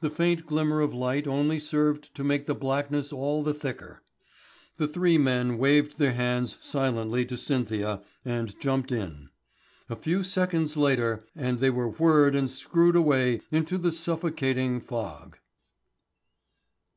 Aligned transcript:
The 0.00 0.10
faint 0.10 0.46
glimmer 0.48 0.80
of 0.80 0.92
light 0.92 1.28
only 1.28 1.60
served 1.60 2.12
to 2.16 2.24
make 2.24 2.46
the 2.46 2.56
blackness 2.56 3.12
all 3.12 3.44
the 3.44 3.54
thicker. 3.54 4.02
The 4.78 4.88
three 4.88 5.16
men 5.16 5.58
waved 5.58 5.96
their 5.96 6.14
hands 6.14 6.58
silently 6.60 7.24
to 7.26 7.36
Cynthia 7.36 8.02
and 8.24 8.58
jumped 8.58 8.90
in. 8.90 9.28
A 9.88 9.94
few 9.94 10.24
seconds 10.24 10.76
later 10.76 11.24
and 11.36 11.60
they 11.60 11.70
were 11.70 11.90
whirred 11.90 12.34
and 12.34 12.50
screwed 12.50 12.96
away 12.96 13.42
into 13.52 13.78
the 13.78 13.92
suffocating 13.92 14.80
fog. 14.80 15.38